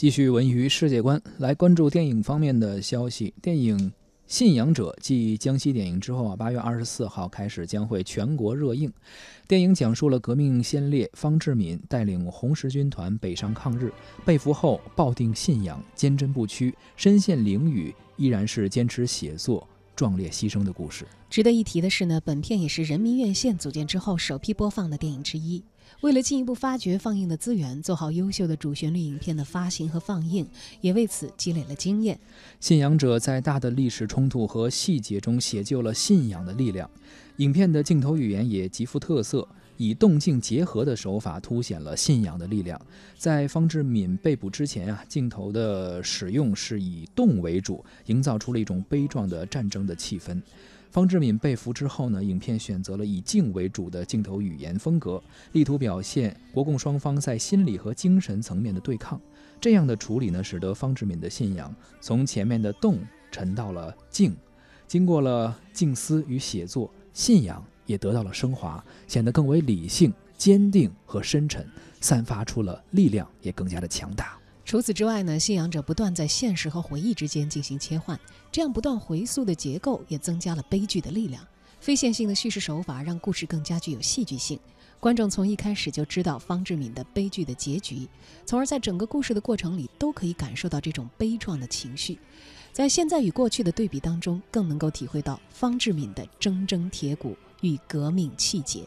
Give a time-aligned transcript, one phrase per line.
[0.00, 3.34] 继续文娱世界观，来关注电影方面的消息。
[3.42, 3.78] 电影
[4.26, 8.90] 《信仰者》继江西电影之后啊，八月二十四号开始将会全国热映。
[9.46, 13.92] 电影讲述了革命先烈方志敏带领红十军团北上抗日，
[14.24, 19.68] 被俘后抱定信仰，坚贞不屈，身陷囹圄依然是坚持写作。
[20.00, 21.06] 壮烈牺牲的故事。
[21.28, 25.62] 值得一提的是呢，本片也是人民院线组建之后首批播放的电影之一。
[26.00, 30.48] 为了进一步发掘放映的资源，做好优秀的主旋律影片的发行和放映，
[30.80, 32.18] 也为此积累了经验。
[32.60, 36.90] 信仰者在大的历史冲突和细节中写就了信仰的力量。
[37.36, 39.46] 影片的镜头语言也极富特色。
[39.80, 42.78] 以动静结合的手法凸显了信仰的力量。
[43.16, 50.38] 在方志敏被捕之前啊，镜头的使用是以动为主，营造出了一种悲壮的战争的气氛。
[50.90, 59.18] 方志敏被俘之后呢，影片选择了以静为主的镜头语言风格，力图表现国共双方在心理和精神层面的对抗。
[59.58, 62.98] 这样的处理呢，使得方志敏的信仰从前面的动
[63.30, 64.36] 沉到了静，
[64.86, 67.64] 经过了静思与写作，信仰。
[67.90, 71.68] 也得到了升华，显得更为理性、坚定和深沉，
[72.00, 74.38] 散发出了力量，也更加的强大。
[74.64, 78.18] 除此之外呢，信仰者不断在现实和回忆之间进行切换，
[78.52, 81.44] 这样不断回溯的结构也增加了悲剧的力量。
[81.80, 84.56] 非线性的叙事手法让故事更加具有戏剧性，
[85.00, 88.06] 观众从一开始就知道方志敏的悲剧的结局，
[88.46, 92.16] 从而在整个故事的过程里都可以感受到这种悲壮的情绪。
[92.72, 97.36] 在现在与过去的对比当中，更能够体会到方志敏的铮铮铁骨。
[97.60, 98.84] 与革命气节。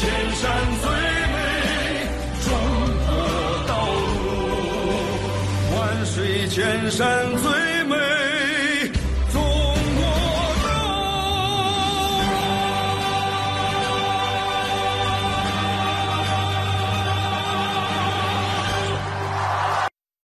[0.00, 0.48] 千山
[0.80, 1.36] 最美，
[2.42, 2.48] 中
[3.04, 3.08] 国
[3.68, 3.72] 道
[4.24, 4.24] 路，
[5.76, 7.04] 万水千山
[7.36, 7.44] 最
[7.84, 8.49] 美。